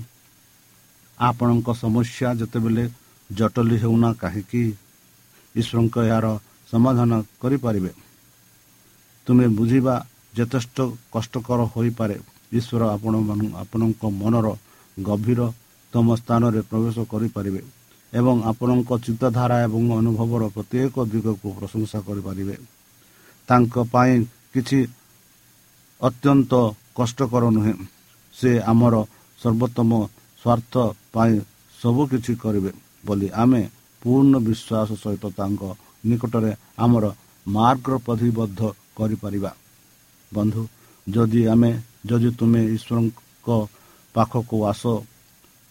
ଆପଣଙ୍କ 1.18 1.68
ସମସ୍ୟା 1.84 2.30
ଯେତେବେଳେ 2.40 2.84
ଜଟଲି 3.30 3.78
ହେଉନା 3.84 4.10
କାହିଁକି? 4.22 4.64
ଈଶ୍ୱରଙ୍କ 5.56 5.96
ଏହାର 6.10 6.28
ସମାଧାନ 6.72 7.12
କରିପାରିବେ। 7.42 7.92
ତୁମେ 9.28 9.46
ବୁଝିବା 9.58 9.96
ଯଥେଷ୍ଟ 10.38 10.78
କଷ୍ଟକର 11.14 11.60
ହୋଇପାରେ। 11.74 12.18
ଈଶ୍ୱର 12.58 12.82
ଆପଣ 12.96 13.14
ଆପଣଙ୍କ 13.64 14.02
ମନର 14.22 14.48
ଗଭୀରତମ 14.98 16.08
ସ୍ଥାନରେ 16.22 16.60
ପ୍ରବେଶ 16.70 16.98
କରିପାରିବେ 17.12 17.62
ଏବଂ 18.14 18.36
ଆପଣଙ୍କ 18.52 18.90
ଚିନ୍ତାଧାରା 19.06 19.58
ଏବଂ 19.68 19.84
ଅନୁଭବର 20.00 20.44
ପ୍ରତ୍ୟେକ 20.56 20.96
ଦିଗକୁ 21.14 21.48
ପ୍ରଶଂସା 21.60 22.00
କରିପାରିବେ। 22.08 22.56
ତାଙ୍କ 23.50 23.76
ପାଇଁ 23.94 24.14
କିଛି 24.54 24.80
ଅତ୍ୟନ୍ତ 26.02 26.54
କଷ୍ଟକର 26.98 27.44
ନୁହେଁ। 27.56 27.76
ସେ 28.36 28.52
ଆମର 28.72 28.96
ସର୍ବୋତ୍ତମ 29.40 29.92
ସ୍ୱାର୍ଥ 30.42 30.74
ପାଇଁ 31.14 31.34
ସବୁ 31.76 32.02
କିଛି 32.12 32.32
କରିବେ 32.44 32.72
ବୋଲି 33.06 33.28
ଆମେ 33.44 33.62
ପୂର୍ଣ୍ଣ 34.02 34.34
ବିଶ୍ୱାସ 34.48 34.90
ସହିତ 35.04 35.26
ତାଙ୍କ 35.40 35.62
ନିକଟରେ 36.08 36.52
ଆମର 36.86 37.06
ମାର୍ଗ 37.46 37.88
ପ୍ରତିବଦ୍ଧ 38.06 38.62
କରିପାରିବା। 38.98 39.52
ବନ୍ଧୁ 40.32 40.62
ଯଦି 41.08 41.42
ଆମେ 41.48 41.72
ଯଦି 42.06 42.30
ତୁମେ 42.40 42.62
ଈଶ୍ୱରଙ୍କ 42.76 43.50
ପାଖକୁ 44.16 44.58
ଆସ 44.66 44.84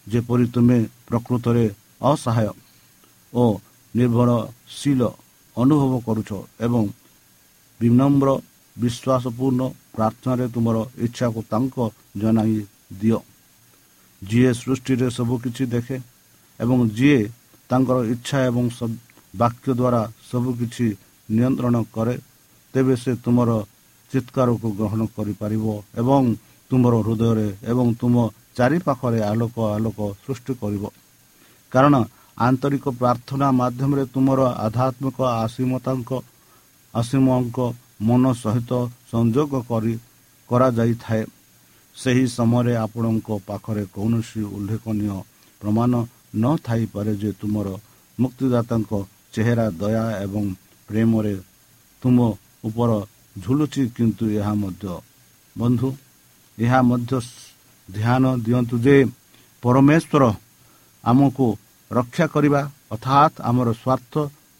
ଯେପରି 0.07 0.45
ତୁମେ 0.49 0.77
ପ୍ରକୃତରେ 1.07 1.65
ଅସହାୟ 2.03 2.49
ଓ 3.33 3.43
ନିର୍ଭରଶୀଳ 3.93 5.01
ଅନୁଭବ 5.57 5.93
କରୁଛ 6.07 6.31
ଏବଂ 6.59 6.83
ବିନମ୍ର 7.79 8.29
ବିଶ୍ୱାସପୂର୍ଣ୍ଣ 8.75 9.61
ପ୍ରାର୍ଥନାରେ 9.95 10.45
ତୁମର 10.53 10.77
ଇଚ୍ଛାକୁ 11.05 11.39
ତାଙ୍କ 11.51 11.75
ଜଣାଇ 12.17 12.57
ଦିଅ 12.99 13.19
ଯିଏ 14.21 14.51
ସୃଷ୍ଟିରେ 14.53 15.07
ସବୁକିଛି 15.09 15.63
ଦେଖେ 15.67 15.97
ଏବଂ 16.59 16.77
ଯିଏ 16.89 17.19
ତାଙ୍କର 17.69 17.97
ଇଚ୍ଛା 18.13 18.37
ଏବଂ 18.49 18.65
ବାକ୍ୟ 19.33 19.69
ଦ୍ୱାରା 19.71 20.01
ସବୁକିଛି 20.29 20.87
ନିୟନ୍ତ୍ରଣ 21.29 21.75
କରେ 21.93 22.15
ତେବେ 22.73 22.95
ସେ 22.95 23.11
ତୁମର 23.23 23.51
ଚିତ୍କାରକୁ 24.11 24.67
ଗ୍ରହଣ 24.79 25.01
କରିପାରିବ 25.15 25.65
ଏବଂ 26.01 26.23
ତୁମର 26.71 26.95
ହୃଦୟରେ 27.05 27.47
ଏବଂ 27.71 27.87
ତୁମ 27.99 28.15
ଚାରିପାଖରେ 28.57 29.19
ଆଲୋକ 29.31 29.55
ଆଲୋକ 29.75 29.99
ସୃଷ୍ଟି 30.23 30.53
କରିବ। 30.61 30.83
କାରଣ 31.71 31.95
ଆନ୍ତରିକ 32.37 32.85
ପ୍ରାର୍ଥନା 32.99 33.47
ମାଧ୍ୟମରେ 33.61 34.03
ତୁମର 34.13 34.39
ଆଧ୍ୟାତ୍ମିକ 34.65 35.19
ଆସୀମତାଙ୍କ 35.43 36.11
ଅସୀମଙ୍କ 36.93 37.57
ମନ 38.07 38.23
ସହିତ 38.43 38.71
ସଂଯୋଗ 39.11 39.51
କରି 39.69 39.93
କରାଯାଇଥାଏ। 40.49 41.23
ସେହି 41.95 42.25
ସମୟରେ 42.37 42.73
ଆପଣଙ୍କ 42.85 43.27
ପାଖରେ 43.47 43.83
କୌଣସି 43.95 44.41
ଉଲ୍ଲେଖନୀୟ 44.55 45.17
ପ୍ରମାଣ 45.61 45.91
ନଥାଇପାରେ 46.43 47.13
ଯେ 47.21 47.31
ତୁମର 47.41 47.67
ମୁକ୍ତିଦାତାଙ୍କ 48.17 48.91
ଚେହେରା 49.33 49.65
ଦୟା 49.81 50.05
ଏବଂ 50.25 50.43
ପ୍ରେମରେ 50.89 51.33
ତୁମ 52.01 52.17
ଉପର 52.67 52.91
ଝୁଲୁଛି 53.43 53.81
କିନ୍ତୁ 53.95 54.23
ଏହା 54.39 54.53
ମଧ୍ୟ 54.61 54.85
ବନ୍ଧୁ 55.55 55.89
ଏହା 56.57 56.79
ମଧ୍ୟ 56.89 57.13
ଧ୍ୟାନ 57.89 58.23
ଦିଅନ୍ତୁ 58.45 58.75
ଯେ 58.85 58.95
ପରମେଶ୍ୱର 59.63 60.23
ଆମକୁ 61.03 61.45
ରକ୍ଷା 61.91 62.25
କରିବା 62.33 62.61
ଅର୍ଥାତ୍ 62.93 63.35
ଆମର 63.49 63.67
ସ୍ୱାର୍ଥ 63.81 64.13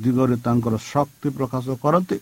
ଦିଗରେ 0.03 0.35
ତାଙ୍କର 0.45 0.75
ଶକ୍ତି 0.91 1.27
ପ୍ରକାଶ 1.37 1.65
କରନ୍ତି। 1.83 2.17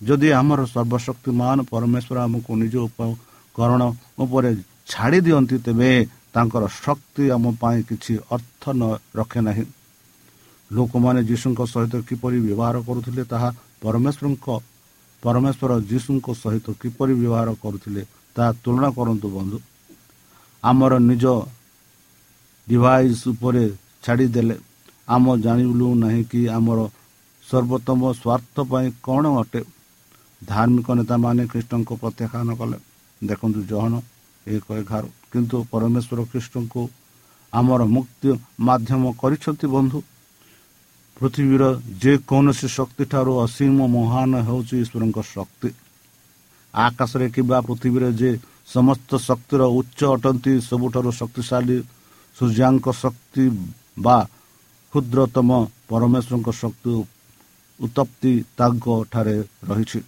ଯଦି 0.00 0.28
ଆମର 0.40 0.60
ସର୍ବଶକ୍ତିମାନ 0.74 1.58
ପରମେଶ୍ୱର 1.72 2.16
ଆମକୁ 2.26 2.50
ନିଜ 2.62 2.74
ଉପକରଣ 2.88 3.82
ଉପରେ 4.22 4.50
ଛାଡ଼ି 4.90 5.18
ଦିଅନ୍ତି 5.26 5.56
ତେବେ 5.66 5.90
ତାଙ୍କର 6.34 6.64
ଶକ୍ତି 6.84 7.24
ଆମ 7.36 7.44
ପାଇଁ 7.60 7.80
କିଛି 7.88 8.12
ଅର୍ଥ 8.34 8.62
ନ 8.78 8.82
ରଖେ 9.18 9.40
ନାହିଁ। 9.48 9.64
ଲୋକମାନେ 10.70 11.20
ଯୀଶୁଙ୍କ 11.28 11.60
ସହିତ 11.72 11.94
କିପରି 12.08 12.38
ବ୍ୟବହାର 12.46 12.76
କରୁଥିଲେ 12.88 13.22
ତାହା 13.32 13.48
ପରମେଶ୍ୱରଙ୍କ 13.82 14.46
ପରମେଶ୍ୱର 15.22 15.72
ଯୀଶୁଙ୍କ 15.90 16.26
ସହିତ 16.42 16.66
କିପରି 16.80 17.12
ବ୍ୟବହାର 17.14 17.48
କରୁଥିଲେ 17.62 18.02
ତାହା 18.36 18.50
ତୁଳନା 18.64 18.88
କରନ୍ତୁ 18.90 19.28
ବନ୍ଧୁ। 19.28 19.58
ଆମର 20.62 20.92
ନିଜ 20.98 21.24
ଡିଭାଇସ୍ 22.68 23.24
ଉପରେ 23.28 23.64
ଛାଡ଼ିଦେଲେ। 24.04 24.56
ଆମ 25.08 25.24
ଜାଣିଲୁ 25.36 25.88
ନାହିଁ 25.94 26.22
କି 26.30 26.40
ଆମର 26.48 26.80
ସର୍ବୋତ୍ତମ 27.44 28.00
ସ୍ୱାର୍ଥ 28.20 28.56
ପାଇଁ 28.70 28.88
କ'ଣ 29.02 29.24
ଅଟେ। 29.40 29.60
ଧାର୍ମିକ 30.42 30.88
ନେତାମାନେ 30.90 31.42
ଖ୍ରୀଷ୍ଟଙ୍କ 31.52 31.90
ପ୍ରତ୍ୟାଖ୍ୟାନ 32.02 32.48
କଲେ। 32.60 32.78
ଦେଖନ୍ତୁ 33.26 33.60
ଜହନ 33.62 33.92
ଏକ 34.46 34.66
ଏଗାର। 34.80 35.04
କିନ୍ତୁ 35.32 35.56
ପରମେଶ୍ୱର 35.70 36.18
ଖ୍ରୀଷ୍ଟଙ୍କୁ 36.30 36.82
ଆମର 37.52 37.80
ମୁକ୍ତି 37.94 38.28
ମାଧ୍ୟମ 38.60 39.02
କରିଛନ୍ତି 39.20 39.66
ବନ୍ଧୁ। 39.66 39.98
ପୃଥିବୀର 41.18 41.64
ଯେକୌଣସି 42.02 42.68
ଶକ୍ତି 42.78 43.04
ଠାରୁ 43.12 43.32
ଅସୀମ 43.44 43.78
ମହାନ 43.94 44.32
ହେଉଛି 44.48 44.74
ଈଶ୍ୱରଙ୍କ 44.84 45.18
ଶକ୍ତି। 45.34 45.68
ଆକାଶରେ 46.74 47.26
କିମ୍ବା 47.34 47.58
ପୃଥିବୀରେ 47.68 48.08
ଯେ 48.20 48.30
ସମସ୍ତ 48.74 49.10
ଶକ୍ତିର 49.28 49.62
ଉଚ୍ଚ 49.78 50.00
ଅଟନ୍ତି 50.14 50.52
ସବୁଠାରୁ 50.70 51.10
ଶକ୍ତିଶାଳୀ 51.20 51.76
ସୂର୍ଯ୍ୟାଙ୍କ 52.36 52.86
ଶକ୍ତି 53.02 53.44
ବା 54.04 54.18
କ୍ଷୁଦ୍ରତମ 54.92 55.48
ପରମେଶ୍ୱରଙ୍କ 55.90 56.48
ଶକ୍ତି 56.62 56.90
ଉତ୍ତପ୍ତି 57.80 58.32
ତାଙ୍କଠାରେ 58.58 59.36
ରହିଛି। 59.68 60.00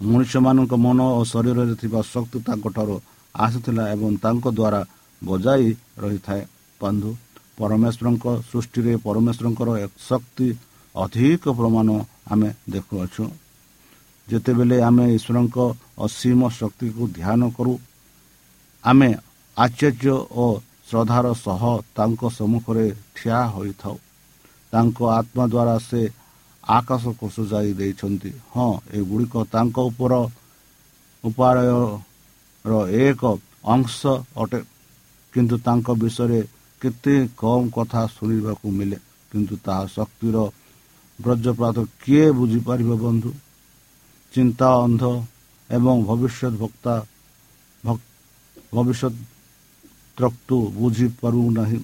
ମଣିଷମାନଙ୍କ 0.00 0.72
ମନ 0.84 0.98
ଓ 1.18 1.20
ଶରୀରରେ 1.32 1.74
ଥିବା 1.82 2.00
ଶକ୍ତି 2.14 2.38
ତାଙ୍କଠାରୁ 2.46 2.94
ଆସିଥିଲା 3.34 3.84
ଏବଂ 3.94 4.10
ତାଙ୍କ 4.24 4.44
ଦ୍ୱାରା 4.58 4.80
ବଜାଇ 5.22 5.66
ରହିଥାଏ। 6.02 6.42
ବନ୍ଧୁ 6.80 7.10
ପରମେଶ୍ୱରଙ୍କ 7.58 8.26
ସୃଷ୍ଟିରେ 8.50 8.94
ପରମେଶ୍ୱରଙ୍କର 9.06 9.70
ଶକ୍ତି 10.08 10.48
ଅଧିକ 10.94 11.44
ପ୍ରମାଣ 11.58 11.88
ଆମେ 12.32 12.48
ଦେଖୁଅଛୁ। 12.72 13.24
ଯେତେବେଳେ 14.28 14.76
ଆମେ 14.88 15.04
ଈଶ୍ୱରଙ୍କ 15.16 15.56
ଅସୀମ 16.06 16.40
ଶକ୍ତିକୁ 16.58 17.02
ଧ୍ୟାନ 17.18 17.40
କରୁ 17.56 17.74
ଆମେ 18.84 19.10
ଆଶ୍ଚର୍ଯ୍ୟ 19.56 20.16
ଓ 20.42 20.44
ଶ୍ରଦ୍ଧାର 20.88 21.26
ସହ 21.44 21.62
ତାଙ୍କ 21.96 22.22
ସମ୍ମୁଖରେ 22.38 22.86
ଠିଆ 23.16 23.40
ହୋଇଥାଉ। 23.54 23.96
ତାଙ୍କ 24.72 24.98
ଆତ୍ମା 25.18 25.44
ଦ୍ୱାରା 25.52 25.76
ସେ 25.88 26.00
ଆକାଶକୁ 26.64 27.26
ସୁଯାଇ 27.36 27.70
ଦେଇଛନ୍ତି। 27.80 28.30
ହଁ 28.54 28.70
ଏଗୁଡ଼ିକ 28.98 29.34
ତାଙ୍କ 29.54 29.76
ଉପର 29.90 30.12
ଉପାୟର 31.24 32.72
ଏକ 33.04 33.22
ଅଂଶ 33.74 33.98
ଅଟେ। 34.42 34.60
କିନ୍ତୁ 35.34 35.56
ତାଙ୍କ 35.66 35.86
ବିଷୟରେ 36.02 36.40
କେତେ 36.84 37.14
କମ୍ 37.36 37.66
କଥା 37.76 38.02
ଶୁଣିବାକୁ 38.14 38.66
ମିଳେ। 38.78 38.98
କିନ୍ତୁ 39.32 39.54
ତାହା 39.64 39.84
ଶକ୍ତିର 39.96 40.36
ବ୍ରଜପ୍ରାତ 41.18 41.76
କିଏ 42.02 42.26
ବୁଝିପାରିବ 42.38 42.90
ବନ୍ଧୁ? 43.04 43.30
ଚିନ୍ତା 44.32 44.68
ଅନ୍ଧ 44.84 45.02
ଏବଂ 45.70 45.96
ଭବିଷ୍ୟତ 46.04 46.54
ବକ୍ତା 46.62 46.94
ଭବିଷ୍ୟତ 48.74 49.14
ତ୍ରକ୍ତୁ 50.18 50.56
ବୁଝିପାରୁନାହିଁ। 50.76 51.80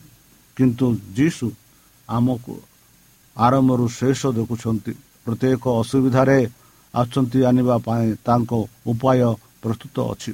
କିନ୍ତୁ 0.57 0.87
ଯୀଶୁ 1.17 1.47
ଆମକୁ 2.09 2.55
ଆରମ୍ଭରୁ 3.37 3.87
ଶେଷ 3.99 4.21
ଦେଖୁଛନ୍ତି। 4.39 4.93
ପ୍ରତ୍ୟେକ 5.25 5.65
ଅସୁବିଧାରେ 5.83 6.39
ଆସନ୍ତି 6.95 7.39
ଆଣିବା 7.45 7.77
ପାଇଁ 7.87 8.09
ତାଙ୍କ 8.27 8.51
ଉପାୟ 8.87 9.21
ପ୍ରସ୍ତୁତ 9.63 9.97
ଅଛି। 10.13 10.33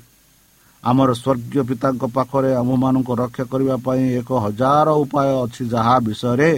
ଆମର 0.84 1.10
ସ୍ୱର୍ଗୀୟ 1.22 1.62
ପିତାଙ୍କ 1.68 2.02
ପାଖରେ 2.16 2.50
ଆମମାନଙ୍କୁ 2.60 3.12
ରକ୍ଷା 3.22 3.44
କରିବା 3.52 3.76
ପାଇଁ 3.86 4.02
ଏକ 4.20 4.30
ହଜାର 4.44 4.88
ଉପାୟ 5.02 5.28
ଅଛି 5.44 5.62
ଯାହା 5.74 5.96
ବିଷୟରେ 6.06 6.50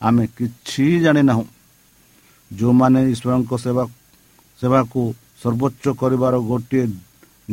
ଆମେ 0.00 0.24
କିଛି 0.36 0.84
ଜାଣିନାହୁଁ। 1.04 1.46
ଯେଉଁମାନେ 2.50 3.00
ଈଶ୍ୱରଙ୍କ 3.12 3.52
ସେବା 3.64 3.84
ସେବାକୁ 4.60 5.00
ସର୍ବୋଚ୍ଚ 5.42 5.84
କରିବାର 6.00 6.34
ଗୋଟିଏ 6.50 6.84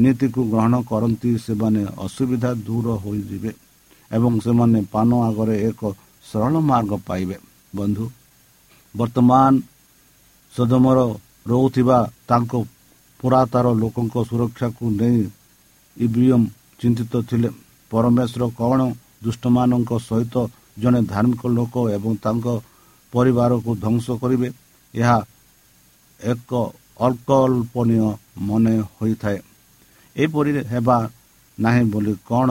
ନୀତିକୁ 0.01 0.41
ଗ୍ରହଣ 0.51 0.73
କରନ୍ତି 0.89 1.31
ସେମାନେ 1.45 1.81
ଅସୁବିଧା 2.05 2.51
ଦୂର 2.67 2.87
ହୋଇଯିବେ 3.03 3.51
ଏବଂ 4.11 4.33
ସେମାନେ 4.45 4.79
ପାନ 4.93 5.09
ଆଗରେ 5.27 5.55
ଏକ 5.69 5.81
ସରଳ 6.29 6.53
ମାର୍ଗ 6.69 6.91
ପାଇବେ। 7.07 7.37
ବନ୍ଧୁ 7.75 8.05
ବର୍ତ୍ତମାନ 8.95 9.51
ସଦମର 10.53 10.99
ରହୁଥିବା 11.51 11.97
ତାଙ୍କ 12.29 12.51
ପୁରାତାର 13.19 13.65
ଲୋକଙ୍କ 13.81 14.15
ସୁରକ୍ଷାକୁ 14.29 14.85
ନେଇ 14.99 15.21
ଇଭିଏମ୍ 15.99 16.45
ଚିନ୍ତିତ 16.79 17.13
ଥିଲେ। 17.29 17.49
ପରମେଶ୍ୱର 17.91 18.43
କ'ଣ 18.59 18.79
ଦୁଷ୍ଟମାନଙ୍କ 19.23 19.91
ସହିତ 20.07 20.35
ଜଣେ 20.81 20.99
ଧାର୍ମିକ 21.11 21.41
ଲୋକ 21.57 21.75
ଏବଂ 21.95 22.11
ତାଙ୍କ 22.23 22.47
ପରିବାରକୁ 23.13 23.69
ଧ୍ୱଂସ 23.83 24.07
କରିବେ 24.21 24.49
ଏହା 24.93 25.17
ଏକ 26.19 26.51
ଅକଳ୍ପନୀୟ 27.07 28.07
ମନେ 28.47 28.75
ହୋଇଥାଏ। 28.95 29.37
ଏପରି 30.15 30.51
ହେବା 30.71 30.97
ନାହିଁ 31.57 31.83
ବୋଲି 31.93 32.13
କ'ଣ 32.29 32.49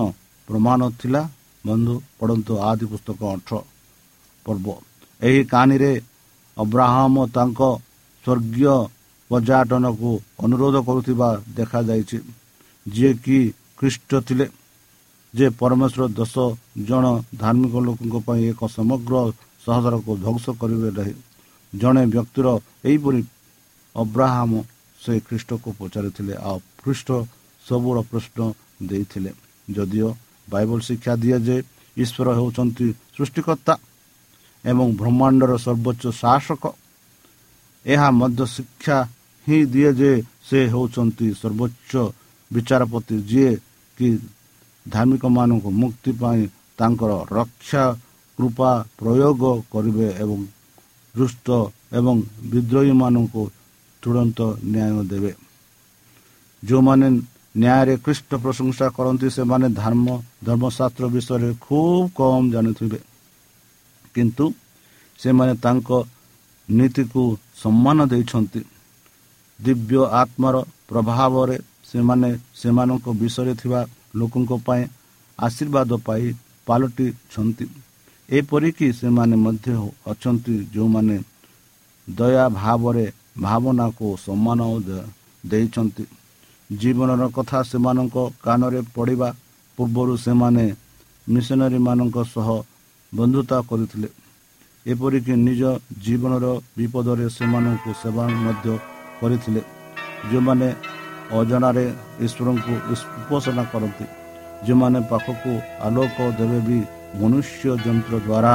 ପ୍ରମାଣ 0.48 0.80
ଥିଲା? 1.00 1.22
ବନ୍ଧୁ 1.64 1.94
ପଢ଼ନ୍ତୁ 2.18 2.52
ଆଦି 2.68 2.84
ପୁସ୍ତକ 2.90 3.20
ଅଠର 3.34 3.54
ପର୍ବ। 4.46 4.66
ଏହି 5.20 5.40
କାହାଣୀରେ 5.52 5.92
ଅବ୍ରାହମ 6.56 7.14
ତାଙ୍କ 7.36 7.60
ସ୍ୱର୍ଗୀୟ 8.24 8.76
ପର୍ଯ୍ୟଟନକୁ 9.30 10.10
ଅନୁରୋଧ 10.44 10.76
କରୁଥିବା 10.88 11.28
ଦେଖାଯାଇଛି। 11.56 12.18
ଯିଏକି 12.92 13.38
ଖ୍ରୀଷ୍ଟ 13.78 14.10
ଥିଲେ 14.26 14.46
ଯେ 15.34 15.46
ପରମେଶ୍ୱର 15.60 16.02
ଦଶ 16.18 16.34
ଜଣ 16.88 17.04
ଧାର୍ମିକ 17.42 17.74
ଲୋକଙ୍କ 17.86 18.16
ପାଇଁ 18.26 18.42
ଏକ 18.52 18.60
ସମଗ୍ର 18.68 19.14
ସହରକୁ 19.64 20.12
ଧ୍ୱଂସ 20.16 20.44
କରିବେ 20.60 20.90
ନାହିଁ। 20.98 21.14
ଜଣେ 21.72 22.02
ବ୍ୟକ୍ତିର 22.12 22.46
ଏହିପରି 22.84 23.20
ଅବ୍ରାହମ 23.94 24.50
ସେ 25.00 25.12
ଖ୍ରୀଷ୍ଟକୁ 25.26 25.68
ପଚାରିଥିଲେ 25.78 26.34
ଆଉ 26.48 26.58
ଖ୍ରୀଷ୍ଟ 26.80 27.08
ସବୁର 27.66 27.96
ପ୍ରଶ୍ନ 28.10 28.38
ଦେଇଥିଲେ 28.88 29.30
ଯଦିଓ 29.68 30.08
ବାଇବଲ 30.48 30.78
ଶିକ୍ଷା 30.80 31.12
ଦିଏ 31.22 31.38
ଯେ 31.46 31.56
ଈଶ୍ୱର 31.96 32.28
ହେଉଛନ୍ତି 32.38 32.86
ସୃଷ୍ଟିକର୍ତ୍ତା 33.14 33.74
ଏବଂ 34.64 34.86
ବ୍ରହ୍ମାଣ୍ଡର 35.00 35.52
ସର୍ବୋଚ୍ଚ 35.66 36.04
ଶାସକ 36.22 36.64
ଏହା 37.84 38.08
ମଧ୍ୟ 38.20 38.44
ଶିକ୍ଷା 38.56 38.98
ହିଁ 39.46 39.58
ଦିଏ 39.72 39.90
ଯେ 40.00 40.10
ସେ 40.48 40.58
ହେଉଛନ୍ତି 40.72 41.26
ସର୍ବୋଚ୍ଚ 41.40 41.92
ବିଚାରପତି 42.52 43.14
ଯିଏ 43.22 43.52
କି 43.98 44.08
ଧାର୍ମିକମାନଙ୍କୁ 44.86 45.70
ମୁକ୍ତି 45.80 46.10
ପାଇଁ 46.20 46.42
ତାଙ୍କର 46.78 47.10
ରକ୍ଷା 47.32 47.84
କୃପା 48.38 48.70
ପ୍ରୟୋଗ 48.98 49.42
କରିବେ 49.72 50.08
ଏବଂ 50.22 50.38
ଦୁଷ୍ଟ 51.14 51.48
ଏବଂ 51.92 52.16
ବିଦ୍ରୋହୀମାନଙ୍କୁ 52.50 53.42
ତୁରନ୍ତ 54.02 54.38
ନ୍ୟାୟ 54.64 55.04
ଦେବେ। 55.10 55.32
ଯେଉଁମାନେ 56.62 57.06
ନ୍ୟାୟରେ 57.58 57.94
ଖ୍ରୀଷ୍ଟ 58.04 58.30
ପ୍ରଶଂସା 58.34 58.86
କରନ୍ତି 58.96 59.28
ସେମାନେ 59.30 59.66
ଧର୍ମ 59.82 60.06
ଧର୍ମଶାସ୍ତ୍ର 60.44 61.04
ବିଷୟରେ 61.14 61.50
ଖୁବ୍ 61.60 62.04
କମ୍ 62.16 62.50
ଜାଣିଥିବେ। 62.52 63.00
କିନ୍ତୁ 64.14 64.44
ସେମାନେ 65.18 65.52
ତାଙ୍କ 65.64 65.88
ନୀତିକୁ 66.68 67.22
ସମ୍ମାନ 67.62 67.98
ଦେଇଛନ୍ତି। 68.06 68.60
ଦିବ୍ୟ 69.58 70.00
ଆତ୍ମାର 70.22 70.56
ପ୍ରଭାବରେ 70.88 71.56
ସେମାନେ 71.88 72.28
ସେମାନଙ୍କ 72.60 73.06
ବିଷୟରେ 73.20 73.54
ଥିବା 73.60 73.80
ଲୋକଙ୍କ 74.18 74.50
ପାଇଁ 74.66 74.82
ଆଶୀର୍ବାଦ 75.38 75.90
ପାଇ 76.06 76.24
ପାଲଟିଛନ୍ତି 76.66 77.66
ଏପରିକି 78.28 78.86
ସେମାନେ 79.00 79.36
ମଧ୍ୟ 79.44 79.68
ଅଛନ୍ତି 80.12 80.54
ଯେଉଁମାନେ 80.74 81.16
ଦୟା 82.08 82.44
ଭାବରେ 82.60 83.06
ଭାବନାକୁ 83.40 84.06
ସମ୍ମାନ 84.26 84.60
ଦେଇଛନ୍ତି। 85.44 86.04
ଜୀବନର 86.70 87.22
କଥା 87.36 87.58
ସେମାନଙ୍କ 87.70 88.16
କାନରେ 88.44 88.80
ପଡ଼ିବା 88.94 89.28
ପୂର୍ବରୁ 89.78 90.14
ସେମାନେ 90.26 90.64
ମିଶନାରୀମାନଙ୍କ 91.26 92.16
ସହ 92.34 92.48
ବନ୍ଧୁତା 93.12 93.58
କରିଥିଲେ। 93.70 94.08
ଏପରିକି 94.86 95.34
ନିଜ 95.46 95.62
ଜୀବନର 96.04 96.46
ବିପଦରେ 96.76 97.26
ସେମାନଙ୍କୁ 97.36 97.90
ସେବା 98.02 98.24
ମଧ୍ୟ 98.44 98.68
କରିଥିଲେ। 99.20 99.62
ଯେଉଁମାନେ 100.28 100.68
ଅଜଣାରେ 101.32 101.84
ଈଶ୍ୱରଙ୍କୁ 102.24 102.72
ଉପାସନା 102.92 103.62
କରନ୍ତି। 103.72 104.04
ଯେଉଁମାନେ 104.66 105.00
ପାଖକୁ 105.10 105.52
ଆଲୋକ 105.86 106.16
ଦେବେ 106.38 106.58
ବି 106.68 106.78
ମନୁଷ୍ୟ 107.20 107.64
ଯନ୍ତ୍ର 107.84 108.14
ଦ୍ୱାରା 108.26 108.54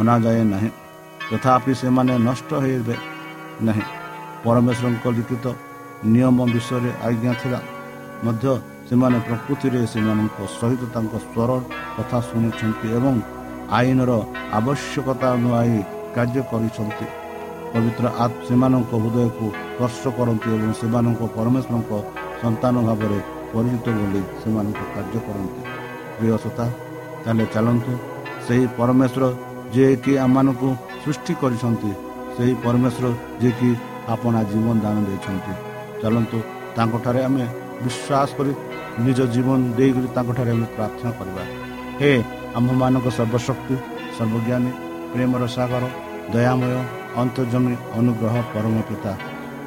ଅଣାଯାଏ 0.00 0.44
ନାହିଁ। 0.44 0.70
ତଥାପି 1.30 1.72
ସେମାନେ 1.74 2.14
ନଷ୍ଟ 2.28 2.50
ହେବେ 2.64 2.96
ନାହିଁ। 3.66 3.84
ପରମେଶ୍ୱରଙ୍କ 4.44 5.04
ଲିଖିତ 5.16 5.46
ନିୟମ 6.12 6.38
ବିଷୟରେ 6.54 6.90
ଆଜ୍ଞା 7.06 7.32
ଥିଲା। 7.42 7.60
ମଧ୍ୟ 8.24 8.46
ସେମାନେ 8.88 9.18
ପ୍ରକୃତିରେ 9.26 9.80
ସେମାନଙ୍କ 9.92 10.36
ସହିତ 10.58 10.82
ତାଙ୍କ 10.94 11.14
ସ୍ୱର 11.24 11.50
କଥା 11.96 12.18
ଶୁଣିଛନ୍ତି 12.28 12.86
ଏବଂ 12.98 13.14
ଆଇନର 13.78 14.10
ଆବଶ୍ୟକତା 14.58 15.28
ଅନୁଯାୟୀ 15.36 15.80
କାର୍ଯ୍ୟ 16.14 16.42
କରିଛନ୍ତି। 16.50 17.06
ପବିତ୍ର 17.72 18.04
ସେମାନଙ୍କ 18.48 18.92
ହୃଦୟକୁ 19.02 19.46
ସ୍ପର୍ଶ 19.72 20.02
କରନ୍ତି 20.18 20.48
ଏବଂ 20.56 20.70
ସେମାନଙ୍କ 20.80 21.22
ପରମେଶ୍ୱରଙ୍କ 21.36 21.90
ସନ୍ତାନ 22.42 22.74
ଭାବରେ 22.88 23.18
ପରିଚିତ 23.52 23.86
ବୋଲି 23.98 24.22
ସେମାନଙ୍କୁ 24.42 24.84
କାର୍ଯ୍ୟ 24.94 25.18
କରନ୍ତି। 25.26 25.60
ପ୍ରିୟ 26.16 26.36
ସତା 26.44 26.66
ତାହେଲେ 27.22 27.44
ଚାଲନ୍ତୁ 27.54 27.92
ସେହି 28.46 28.64
ପରମେଶ୍ୱର 28.78 29.24
ଯିଏକି 29.74 30.12
ଆମମାନଙ୍କୁ 30.24 30.68
ସୃଷ୍ଟି 31.02 31.32
କରିଛନ୍ତି 31.42 31.90
ସେହି 32.36 32.54
ପରମେଶ୍ୱର 32.64 33.06
ଯିଏକି 33.40 33.70
ଆପଣ 34.14 34.34
ଜୀବନ 34.50 34.76
ଦାନ 34.84 34.96
ଦେଇଛନ୍ତି। 35.08 35.52
ଚାଲନ୍ତୁ 36.02 36.38
ତାଙ୍କଠାରେ 36.76 37.20
ଆମେ 37.28 37.44
ବିଶ୍ୱାସ 37.84 38.28
କରି 38.36 38.52
ନିଜ 39.06 39.18
ଜୀବନ 39.34 39.58
ଦେଇକରି 39.78 40.08
ତାଙ୍କଠାରେ 40.16 40.50
ଆମେ 40.56 40.66
ପ୍ରାର୍ଥନା 40.76 41.10
କରିବା। 41.18 41.42
ହେ 42.00 42.12
ଆମ୍ଭମାନଙ୍କ 42.58 43.06
ସର୍ବଶକ୍ତି 43.18 43.74
ସର୍ବଜ୍ଞାନୀ 44.16 44.70
ପ୍ରେମର 45.12 45.42
ସାଗର 45.56 45.84
ଦୟାମୟ 46.32 46.74
ଅନ୍ତର୍ଜମୀ 47.22 47.74
ଅନୁଗ୍ରହ 47.98 48.34
ପରମ 48.52 48.74
ପିତା 48.88 49.12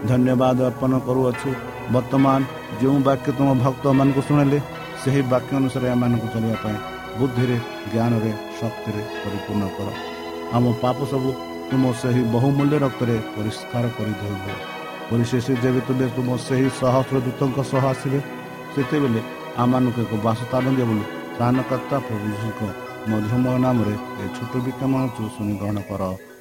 ଧନ୍ୟବାଦ 0.10 0.58
ଅର୍ପଣ 0.70 0.92
କରୁଅଛୁ। 1.08 1.50
ବର୍ତ୍ତମାନ 1.94 2.40
ଯେଉଁ 2.82 2.98
ବାକ୍ୟ 3.08 3.30
ତୁମ 3.38 3.50
ଭକ୍ତମାନଙ୍କୁ 3.64 4.22
ଶୁଣିଲେ 4.28 4.60
ସେହି 5.02 5.22
ବାକ୍ୟ 5.34 5.52
ଅନୁସାରେ 5.60 5.88
ଏମାନଙ୍କୁ 5.94 6.28
ଚଳିବା 6.34 6.58
ପାଇଁ 6.64 6.78
ବୁଦ୍ଧିରେ 7.18 7.58
ଜ୍ଞାନରେ 7.92 8.32
ଶକ୍ତିରେ 8.60 9.02
ପରିପୂର୍ଣ୍ଣ 9.24 9.64
କର। 9.78 9.88
ଆମ 10.56 10.66
ପାପ 10.84 10.98
ସବୁ 11.12 11.30
ତୁମ 11.70 11.84
ସେହି 12.02 12.22
ବହୁମୂଲ୍ୟ 12.34 12.78
ରକ୍ତରେ 12.86 13.16
ପରିଷ୍କାର 13.36 13.86
କରିଦେବ 13.98 14.46
ପରିଶେଷ 15.10 15.46
ଯେବେ 15.64 15.82
ତୁମେ 15.88 16.06
ତୁମ 16.16 16.30
ସେହି 16.48 16.68
ସହସ୍ର 16.80 17.16
ଦୂତଙ୍କ 17.26 17.58
ସହ 17.72 17.84
ଆସିବେ 17.94 18.20
ସେତେବେଳେ 18.74 19.22
ଆମମାନଙ୍କୁ 19.64 20.00
ଏକ 20.06 20.14
ବାସସ୍ଥାନ 20.26 20.66
ଦିଅ 20.78 20.86
ବୋଲି 20.90 21.04
ତ୍ରାଣକର୍ତ୍ତା 21.36 21.98
ପ୍ରଭୁ 22.08 22.26
ଯୀଶୁଙ୍କ 22.34 22.62
ମଧୁମୟ 23.12 23.58
ନାମରେ 23.66 23.96
ଏ 24.22 24.26
ଛୋଟ 24.36 24.54
ବିକ୍ଷମ 24.66 24.94
ଶୁଣି 25.36 25.54
ଗ୍ରହଣ 25.62 25.78
କର। 25.90 26.04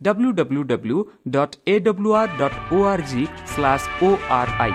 W 0.00 0.30
W 0.38 0.62
W 0.70 0.98
dot 1.34 1.54
A 1.66 1.74
W 1.80 2.10
R 2.16 2.32
dot 2.38 2.56
O 2.72 2.80
R 2.88 3.02
G 3.10 3.22
slash 3.52 3.86
O 4.02 4.10
R 4.38 4.52
I 4.64 4.74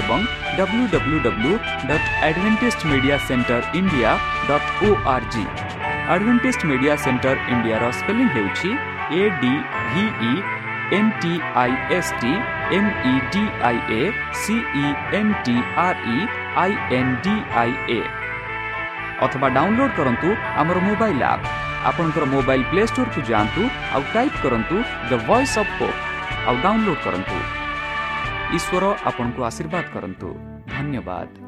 ଏବଂ 0.00 0.20
W 0.58 0.84
W 0.94 1.18
W 1.26 1.52
dot 1.88 2.08
Adventist 2.28 2.86
Media 2.90 3.18
Centre 3.26 3.60
India 3.80 4.14
dot 4.48 4.70
O 4.86 4.88
R 5.14 5.28
G 5.34 5.44
Adventist 6.08 6.64
Media 6.70 6.94
Centre 7.04 7.36
ଇଣ୍ଡିଆର 7.52 7.90
ସ୍ପେଲିଂ 7.98 8.28
ହେଉଛି 8.36 8.70
A 9.18 9.22
D 9.42 9.52
V E 9.92 10.32
N 10.98 11.12
T 11.20 11.32
I 11.62 11.72
S 11.98 12.12
T 12.20 12.32
M 12.76 12.90
E 13.04 13.14
D 13.32 13.44
I 13.68 13.78
A 13.92 14.02
C E 14.42 14.86
N 15.20 15.32
T 15.44 15.56
R 15.84 16.04
E 16.08 16.18
I 16.64 16.72
N 16.98 17.14
D 17.24 17.38
I 17.62 17.72
A 17.90 18.00
ଅଥବା 19.24 19.48
download 19.56 19.96
କରନ୍ତୁ 19.98 20.28
ଆମର 20.56 20.78
mobile 20.88 21.24
app 21.32 21.57
ଆପଣଙ୍କର 21.84 22.24
mobile 22.24 22.64
play 22.70 22.82
ଷ୍ଟୋରକୁ 22.86 23.20
ଯାଆନ୍ତୁ 23.30 23.62
ଆଉ 23.94 24.02
type 24.14 24.38
କରନ୍ତୁ 24.42 24.76
the 25.10 25.12
Voice 25.28 25.58
of 25.58 25.72
Hope 25.78 25.98
ଆଉ 26.48 26.54
download 26.64 27.02
କରନ୍ତୁ। 27.04 27.36
ଈଶ୍ୱର 28.56 28.84
ଆପଣଙ୍କୁ 29.04 29.40
ଆଶୀର୍ବାଦ 29.48 29.84
କରନ୍ତୁ। 29.94 30.28
ଧନ୍ୟବାଦ। 30.68 31.47